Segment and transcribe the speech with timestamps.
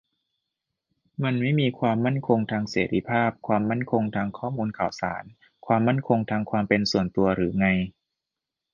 [1.23, 5.23] มันไม่มี ความมั่นคงทางเสรีภาพ ความมั่นคงทางข้อมูลข่าวสาร
[5.65, 7.67] ความมั่นคงทางความเป็นส่วนตัว หรือไง?